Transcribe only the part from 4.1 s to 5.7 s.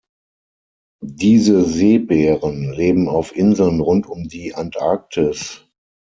die Antarktis.